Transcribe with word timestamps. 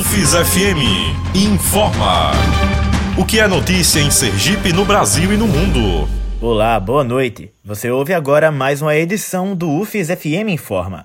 UFES 0.00 0.32
FM 0.32 0.80
informa. 1.34 2.30
O 3.18 3.24
que 3.26 3.38
é 3.38 3.46
notícia 3.46 4.00
em 4.00 4.10
Sergipe, 4.10 4.72
no 4.72 4.82
Brasil 4.82 5.30
e 5.30 5.36
no 5.36 5.46
mundo? 5.46 6.08
Olá, 6.40 6.80
boa 6.80 7.04
noite. 7.04 7.52
Você 7.62 7.90
ouve 7.90 8.14
agora 8.14 8.50
mais 8.50 8.80
uma 8.80 8.96
edição 8.96 9.54
do 9.54 9.68
UFES 9.68 10.08
FM 10.08 10.48
Informa. 10.48 11.04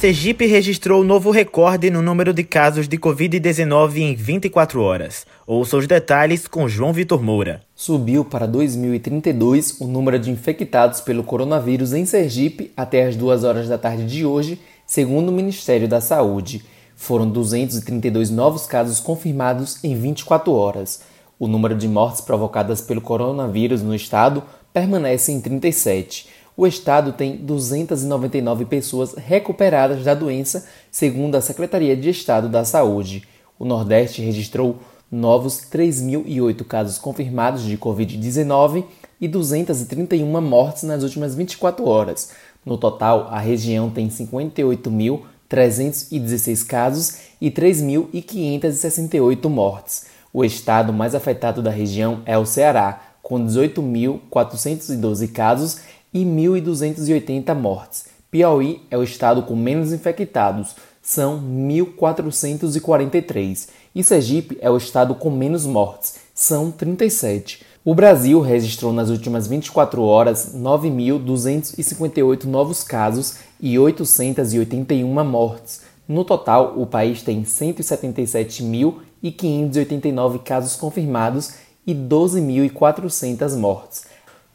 Sergipe 0.00 0.46
registrou 0.46 1.02
novo 1.02 1.32
recorde 1.32 1.90
no 1.90 2.00
número 2.00 2.32
de 2.32 2.44
casos 2.44 2.86
de 2.86 2.96
Covid-19 2.96 3.96
em 3.96 4.14
24 4.14 4.80
horas. 4.80 5.26
Ouça 5.44 5.76
os 5.76 5.88
detalhes 5.88 6.46
com 6.46 6.68
João 6.68 6.92
Vitor 6.92 7.20
Moura. 7.20 7.62
Subiu 7.74 8.24
para 8.24 8.46
2032 8.46 9.80
o 9.80 9.88
número 9.88 10.16
de 10.16 10.30
infectados 10.30 11.00
pelo 11.00 11.24
coronavírus 11.24 11.92
em 11.92 12.06
Sergipe 12.06 12.70
até 12.76 13.08
as 13.08 13.16
2 13.16 13.42
horas 13.42 13.68
da 13.68 13.76
tarde 13.76 14.06
de 14.06 14.24
hoje, 14.24 14.60
segundo 14.86 15.30
o 15.30 15.32
Ministério 15.32 15.88
da 15.88 16.00
Saúde. 16.00 16.62
Foram 16.94 17.28
232 17.28 18.30
novos 18.30 18.66
casos 18.66 19.00
confirmados 19.00 19.82
em 19.82 19.96
24 19.96 20.52
horas. 20.52 21.00
O 21.40 21.48
número 21.48 21.74
de 21.74 21.88
mortes 21.88 22.20
provocadas 22.20 22.80
pelo 22.80 23.00
coronavírus 23.00 23.82
no 23.82 23.96
estado 23.96 24.44
permanece 24.72 25.32
em 25.32 25.40
37 25.40 26.37
o 26.58 26.66
estado 26.66 27.12
tem 27.12 27.36
299 27.36 28.64
pessoas 28.64 29.14
recuperadas 29.14 30.02
da 30.02 30.12
doença, 30.12 30.66
segundo 30.90 31.36
a 31.36 31.40
Secretaria 31.40 31.96
de 31.96 32.10
Estado 32.10 32.48
da 32.48 32.64
Saúde. 32.64 33.22
O 33.56 33.64
Nordeste 33.64 34.20
registrou 34.20 34.80
novos 35.08 35.60
3.008 35.70 36.64
casos 36.64 36.98
confirmados 36.98 37.62
de 37.62 37.78
Covid-19 37.78 38.84
e 39.20 39.28
231 39.28 40.40
mortes 40.40 40.82
nas 40.82 41.04
últimas 41.04 41.36
24 41.36 41.86
horas. 41.86 42.32
No 42.66 42.76
total, 42.76 43.28
a 43.30 43.38
região 43.38 43.88
tem 43.88 44.08
58.316 44.08 46.66
casos 46.66 47.18
e 47.40 47.52
3.568 47.52 49.48
mortes. 49.48 50.06
O 50.32 50.44
estado 50.44 50.92
mais 50.92 51.14
afetado 51.14 51.62
da 51.62 51.70
região 51.70 52.20
é 52.26 52.36
o 52.36 52.44
Ceará, 52.44 53.04
com 53.22 53.46
18.412 53.46 55.30
casos 55.30 55.82
e 56.12 56.24
1.280 56.24 57.54
mortes. 57.54 58.06
Piauí 58.30 58.82
é 58.90 58.98
o 58.98 59.02
estado 59.02 59.42
com 59.42 59.56
menos 59.56 59.92
infectados, 59.92 60.76
são 61.02 61.40
1.443. 61.40 63.68
E 63.94 64.04
Sergipe 64.04 64.58
é 64.60 64.70
o 64.70 64.76
estado 64.76 65.14
com 65.14 65.30
menos 65.30 65.64
mortes, 65.64 66.16
são 66.34 66.70
37. 66.70 67.64
O 67.84 67.94
Brasil 67.94 68.40
registrou 68.40 68.92
nas 68.92 69.08
últimas 69.08 69.46
24 69.46 70.02
horas 70.02 70.54
9.258 70.54 72.44
novos 72.44 72.82
casos 72.82 73.36
e 73.58 73.78
881 73.78 75.24
mortes. 75.24 75.80
No 76.06 76.22
total, 76.24 76.74
o 76.76 76.84
país 76.86 77.22
tem 77.22 77.44
177.589 77.44 80.42
casos 80.42 80.76
confirmados 80.76 81.54
e 81.86 81.94
12.400 81.94 83.56
mortes. 83.56 84.07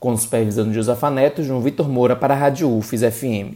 Com 0.03 0.17
supervisão 0.17 0.67
de 0.67 0.73
Josafa 0.73 1.09
Neto, 1.09 1.41
João 1.41 1.61
Vitor 1.61 1.87
Moura 1.87 2.13
para 2.13 2.33
a 2.33 2.37
Rádio 2.37 2.69
UFES 2.69 3.03
FM. 3.03 3.55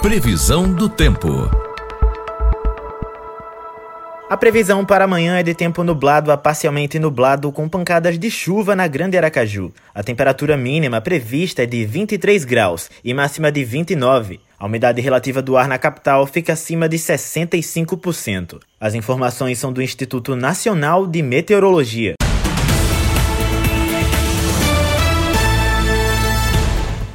Previsão 0.00 0.72
do 0.72 0.88
tempo. 0.88 1.28
A 4.30 4.36
previsão 4.38 4.86
para 4.86 5.04
amanhã 5.04 5.36
é 5.36 5.42
de 5.42 5.54
tempo 5.54 5.84
nublado 5.84 6.32
a 6.32 6.36
parcialmente 6.38 6.98
nublado 6.98 7.52
com 7.52 7.68
pancadas 7.68 8.18
de 8.18 8.30
chuva 8.30 8.74
na 8.74 8.86
Grande 8.88 9.18
Aracaju. 9.18 9.70
A 9.94 10.02
temperatura 10.02 10.56
mínima 10.56 10.98
prevista 11.02 11.64
é 11.64 11.66
de 11.66 11.84
23 11.84 12.46
graus 12.46 12.88
e 13.04 13.12
máxima 13.12 13.52
de 13.52 13.62
29. 13.64 14.40
A 14.58 14.64
umidade 14.64 15.02
relativa 15.02 15.42
do 15.42 15.58
ar 15.58 15.68
na 15.68 15.76
capital 15.76 16.26
fica 16.26 16.54
acima 16.54 16.88
de 16.88 16.96
65%. 16.96 18.60
As 18.80 18.94
informações 18.94 19.58
são 19.58 19.70
do 19.70 19.82
Instituto 19.82 20.34
Nacional 20.34 21.06
de 21.06 21.22
Meteorologia. 21.22 22.14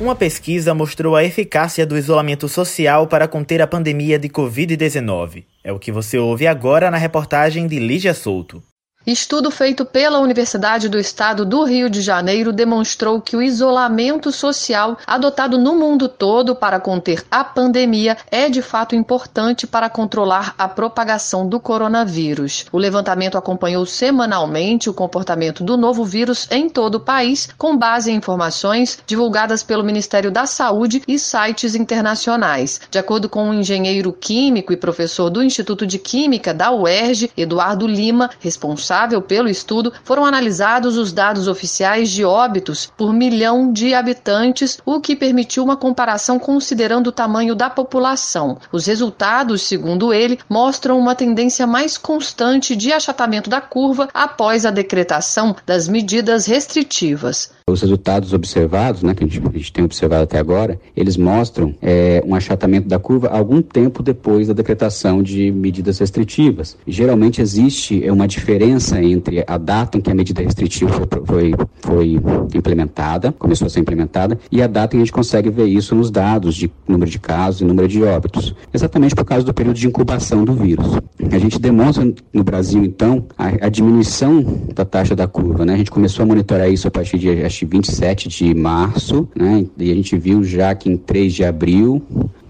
Uma 0.05 0.15
pesquisa 0.15 0.71
mostrou 0.75 1.15
a 1.15 1.23
eficácia 1.23 1.83
do 1.83 1.97
isolamento 1.97 2.47
social 2.47 3.07
para 3.07 3.27
conter 3.27 3.59
a 3.59 3.65
pandemia 3.65 4.19
de 4.19 4.29
Covid-19. 4.29 5.45
É 5.63 5.73
o 5.73 5.79
que 5.79 5.91
você 5.91 6.15
ouve 6.15 6.45
agora 6.45 6.91
na 6.91 6.97
reportagem 6.97 7.65
de 7.65 7.79
Lígia 7.79 8.13
Souto. 8.13 8.61
Estudo 9.07 9.51
feito 9.51 9.85
pela 9.85 10.17
Universidade 10.17 10.89
do 10.89 10.97
Estado 10.97 11.45
do 11.45 11.63
Rio 11.63 11.91
de 11.91 12.01
Janeiro 12.01 12.51
demonstrou 12.51 13.21
que 13.21 13.37
o 13.37 13.41
isolamento 13.41 14.31
social 14.31 14.97
adotado 15.05 15.59
no 15.59 15.75
mundo 15.75 16.09
todo 16.09 16.55
para 16.55 16.79
conter 16.79 17.23
a 17.29 17.43
pandemia 17.43 18.17
é 18.31 18.49
de 18.49 18.63
fato 18.63 18.95
importante 18.95 19.67
para 19.67 19.91
controlar 19.91 20.55
a 20.57 20.67
propagação 20.67 21.47
do 21.47 21.59
coronavírus. 21.59 22.65
O 22.71 22.79
levantamento 22.79 23.37
acompanhou 23.37 23.85
semanalmente 23.85 24.89
o 24.89 24.93
comportamento 24.93 25.63
do 25.63 25.77
novo 25.77 26.03
vírus 26.03 26.47
em 26.49 26.67
todo 26.67 26.95
o 26.95 26.99
país, 26.99 27.47
com 27.59 27.77
base 27.77 28.09
em 28.09 28.15
informações 28.15 28.97
divulgadas 29.05 29.61
pelo 29.61 29.83
Ministério 29.83 30.31
da 30.31 30.47
Saúde 30.47 31.03
e 31.07 31.19
sites 31.19 31.75
internacionais. 31.75 32.81
De 32.89 32.97
acordo 32.97 33.29
com 33.29 33.43
o 33.43 33.49
um 33.49 33.53
engenheiro 33.53 34.11
químico 34.11 34.73
e 34.73 34.77
professor 34.77 35.29
do 35.29 35.43
Instituto 35.43 35.85
de 35.85 35.99
Química 35.99 36.55
da 36.55 36.71
UERJ, 36.71 37.29
Eduardo 37.37 37.85
Lima, 37.85 38.31
responsável 38.39 38.94
responsável 38.95 39.21
pelo 39.21 39.49
estudo, 39.49 39.91
foram 40.03 40.25
analisados 40.25 40.97
os 40.97 41.11
dados 41.11 41.47
oficiais 41.47 42.09
de 42.09 42.23
óbitos 42.23 42.89
por 42.95 43.11
milhão 43.13 43.71
de 43.73 43.93
habitantes, 43.93 44.79
o 44.85 45.01
que 45.01 45.15
permitiu 45.15 45.63
uma 45.63 45.75
comparação 45.75 46.39
considerando 46.39 47.07
o 47.07 47.11
tamanho 47.11 47.55
da 47.55 47.69
população. 47.69 48.57
Os 48.71 48.85
resultados, 48.85 49.63
segundo 49.63 50.13
ele, 50.13 50.39
mostram 50.49 50.97
uma 50.97 51.13
tendência 51.13 51.67
mais 51.67 51.97
constante 51.97 52.75
de 52.75 52.93
achatamento 52.93 53.49
da 53.49 53.59
curva 53.59 54.07
após 54.13 54.65
a 54.65 54.71
decretação 54.71 55.55
das 55.65 55.87
medidas 55.87 56.45
restritivas. 56.45 57.51
Os 57.67 57.81
resultados 57.81 58.31
observados, 58.31 59.01
né, 59.01 59.15
que 59.15 59.23
a 59.23 59.27
gente, 59.27 59.41
a 59.43 59.57
gente 59.57 59.73
tem 59.73 59.83
observado 59.83 60.21
até 60.21 60.37
agora, 60.37 60.79
eles 60.95 61.17
mostram 61.17 61.73
é, 61.81 62.23
um 62.23 62.35
achatamento 62.35 62.87
da 62.87 62.99
curva 62.99 63.29
algum 63.29 63.59
tempo 63.59 64.03
depois 64.03 64.47
da 64.47 64.53
decretação 64.53 65.23
de 65.23 65.51
medidas 65.51 65.97
restritivas. 65.97 66.77
Geralmente 66.85 67.41
existe 67.41 68.07
uma 68.07 68.27
diferença 68.27 69.01
entre 69.01 69.43
a 69.47 69.57
data 69.57 69.97
em 69.97 70.01
que 70.01 70.11
a 70.11 70.13
medida 70.13 70.43
restritiva 70.43 71.07
foi, 71.25 71.55
foi, 71.55 71.55
foi 71.79 72.21
implementada, 72.53 73.31
começou 73.31 73.65
a 73.65 73.69
ser 73.71 73.79
implementada, 73.79 74.37
e 74.51 74.61
a 74.61 74.67
data 74.67 74.95
em 74.95 74.99
que 74.99 75.01
a 75.01 75.05
gente 75.05 75.11
consegue 75.11 75.49
ver 75.49 75.65
isso 75.65 75.95
nos 75.95 76.11
dados 76.11 76.53
de 76.53 76.71
número 76.87 77.09
de 77.09 77.17
casos 77.17 77.61
e 77.61 77.65
número 77.65 77.87
de 77.87 78.03
óbitos, 78.03 78.53
exatamente 78.71 79.15
por 79.15 79.25
causa 79.25 79.43
do 79.43 79.51
período 79.55 79.77
de 79.77 79.87
incubação 79.87 80.45
do 80.45 80.53
vírus. 80.53 80.99
A 81.31 81.39
gente 81.39 81.57
demonstra 81.57 82.13
no 82.31 82.43
Brasil, 82.43 82.85
então, 82.85 83.25
a, 83.35 83.65
a 83.65 83.69
diminuição 83.69 84.45
da 84.75 84.85
taxa 84.85 85.15
da 85.15 85.27
curva. 85.27 85.65
Né? 85.65 85.73
A 85.73 85.77
gente 85.77 85.89
começou 85.89 86.21
a 86.21 86.25
monitorar 86.27 86.71
isso 86.71 86.87
a 86.87 86.91
partir 86.91 87.17
de 87.17 87.27
27 87.63 88.27
de 88.27 88.53
março, 88.53 89.27
né? 89.35 89.65
E 89.77 89.91
a 89.91 89.95
gente 89.95 90.17
viu 90.17 90.43
já 90.43 90.73
que 90.73 90.89
em 90.89 90.97
3 90.97 91.33
de 91.33 91.43
abril 91.45 92.01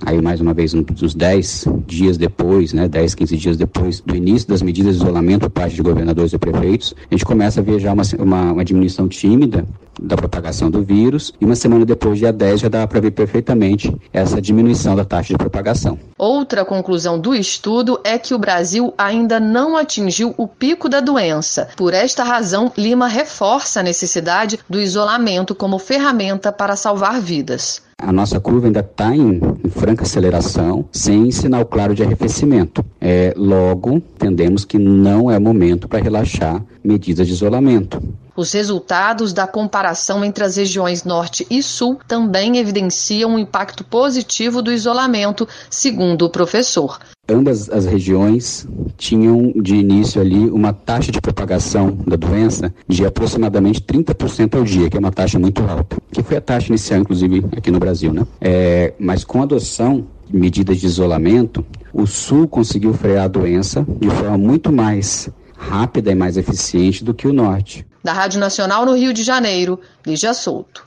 Aí, 0.06 0.22
mais 0.22 0.40
uma 0.40 0.54
vez, 0.54 0.74
uns 0.74 1.16
10 1.16 1.68
dias 1.88 2.16
depois, 2.16 2.74
né, 2.74 2.88
10, 2.88 3.16
15 3.16 3.38
dias 3.38 3.58
depois 3.58 4.02
do 4.02 4.16
início 4.16 4.48
das 4.48 4.62
medidas 4.62 4.98
de 4.98 5.02
isolamento 5.02 5.42
por 5.42 5.50
parte 5.50 5.76
de 5.76 5.82
governadores 5.82 6.32
e 6.32 6.38
prefeitos, 6.38 6.94
a 7.10 7.14
gente 7.16 7.26
começa 7.26 7.60
a 7.60 7.64
ver 7.64 7.80
já 7.80 7.92
uma, 7.92 8.04
uma, 8.20 8.52
uma 8.52 8.66
diminuição 8.66 9.08
tímida 9.08 9.66
da 10.00 10.16
propagação 10.16 10.70
do 10.70 10.84
vírus 10.84 11.32
e 11.40 11.46
uma 11.46 11.56
semana 11.56 11.86
depois, 11.86 12.20
dia 12.20 12.32
10, 12.32 12.62
já 12.62 12.70
dá 12.70 12.86
para 12.88 13.00
ver 13.00 13.12
perfeitamente 13.12 13.96
essa 14.12 14.42
diminuição 14.42 14.96
da 14.96 15.06
taxa 15.06 15.34
de 15.34 15.38
propagação. 15.38 15.98
Outra 16.18 16.64
conclusão 16.66 17.20
do 17.20 17.34
estudo 17.34 18.00
é 18.04 18.18
que 18.18 18.34
o 18.34 18.40
Brasil 18.40 18.94
ainda 18.98 19.40
não 19.40 19.76
atingiu 19.76 20.34
o 20.38 20.48
pico 20.48 20.88
da 20.90 21.00
doença. 21.00 21.70
Por 21.76 21.94
esta 21.94 22.24
razão, 22.24 22.72
Lima 22.78 23.08
reforça 23.08 23.80
a 23.80 23.84
necessidade 23.84 24.60
do 24.70 24.80
isolamento 24.80 25.54
como 25.56 25.80
ferramenta 25.80 26.52
para 26.52 26.76
salvar 26.76 27.20
vidas. 27.20 27.82
A 27.98 28.12
nossa 28.12 28.40
curva 28.42 28.68
ainda 28.68 28.82
está 28.82 29.16
em, 29.16 29.40
em, 29.64 29.70
franca 29.70 30.04
aceleração, 30.04 30.86
sem 30.92 31.32
sinal 31.32 31.66
claro 31.66 31.96
de 31.96 32.04
arrefecimento. 32.04 32.86
É, 33.00 33.34
logo, 33.38 33.96
entendemos 33.96 34.66
que 34.66 34.78
não 34.78 35.32
é 35.32 35.40
momento 35.40 35.88
para 35.88 36.04
relaxar 36.04 36.62
medidas 36.84 37.26
de 37.26 37.34
isolamento. 37.34 38.02
Os 38.36 38.52
resultados 38.52 39.32
da 39.32 39.48
comparação 39.48 40.24
entre 40.24 40.44
as 40.44 40.58
regiões 40.58 41.06
Norte 41.06 41.48
e 41.50 41.64
Sul 41.64 42.00
também 42.06 42.58
evidenciam 42.58 43.36
um 43.36 43.40
impacto 43.40 43.84
positivo 43.84 44.62
do 44.62 44.74
isolamento, 44.74 45.48
segundo 45.70 46.26
o 46.26 46.30
professor. 46.30 47.00
Ambas 47.30 47.70
as 47.70 47.86
regiões 47.86 48.68
tinham 48.98 49.54
de 49.56 49.76
início 49.76 50.20
ali 50.20 50.50
uma 50.50 50.74
taxa 50.74 51.14
de 51.14 51.22
propagação 51.22 51.98
da 52.06 52.18
doença 52.18 52.74
de 52.88 53.06
aproximadamente 53.06 53.82
30% 53.82 54.56
ao 54.58 54.64
dia, 54.64 54.90
que 54.90 54.98
é 54.98 55.00
uma 55.00 55.14
taxa 55.14 55.40
muito 55.40 55.64
alta, 55.64 55.98
que 56.12 56.22
foi 56.22 56.36
a 56.38 56.42
taxa 56.42 56.68
inicial, 56.68 57.00
inclusive, 57.00 57.44
aqui 57.56 57.72
no 57.72 57.80
Brasil, 57.80 58.14
né? 58.14 58.28
É, 58.42 58.94
mas 59.00 59.24
com 59.24 59.40
a 59.40 59.44
adoção 59.44 60.06
de 60.30 60.38
medidas 60.38 60.78
de 60.78 60.86
isolamento, 60.86 61.66
o 61.94 62.06
Sul 62.06 62.48
conseguiu 62.48 62.94
frear 62.94 63.24
a 63.24 63.30
doença 63.30 63.86
de 64.00 64.10
forma 64.10 64.38
muito 64.38 64.72
mais 64.72 65.30
rápida 65.70 66.12
e 66.12 66.16
mais 66.16 66.38
eficiente 66.38 67.04
do 67.04 67.14
que 67.14 67.28
o 67.28 67.34
norte. 67.34 67.86
Da 68.04 68.14
Rádio 68.14 68.40
Nacional 68.40 68.86
no 68.86 68.94
Rio 68.94 69.14
de 69.14 69.24
Janeiro, 69.24 69.80
Lígia 70.06 70.34
Souto. 70.34 70.86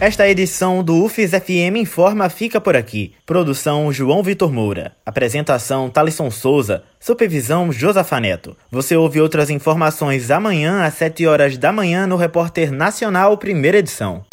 Esta 0.00 0.26
edição 0.26 0.82
do 0.82 1.04
UFES 1.04 1.32
FM 1.32 1.76
Informa 1.76 2.30
fica 2.30 2.58
por 2.58 2.74
aqui. 2.74 3.12
Produção 3.26 3.92
João 3.92 4.22
Vitor 4.22 4.50
Moura. 4.50 4.92
Apresentação 5.04 5.90
Talisson 5.90 6.30
Souza. 6.30 6.84
Supervisão 6.98 7.70
Josafa 7.70 8.18
Neto. 8.18 8.56
Você 8.70 8.96
ouve 8.96 9.20
outras 9.20 9.50
informações 9.50 10.30
amanhã 10.30 10.84
às 10.84 10.94
7 10.94 11.26
horas 11.26 11.58
da 11.58 11.70
manhã 11.70 12.06
no 12.06 12.16
Repórter 12.16 12.72
Nacional, 12.72 13.36
primeira 13.36 13.76
edição. 13.76 14.24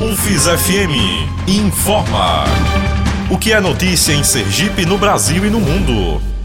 UFES 0.00 0.46
FM 0.46 1.48
Informa. 1.48 2.85
O 3.28 3.36
que 3.36 3.52
é 3.52 3.60
notícia 3.60 4.12
em 4.12 4.22
Sergipe, 4.22 4.86
no 4.86 4.96
Brasil 4.96 5.44
e 5.44 5.50
no 5.50 5.58
mundo. 5.58 6.35